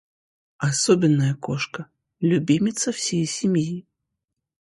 [0.67, 1.85] Особенная кошка-
[2.21, 3.85] любимица всей семьи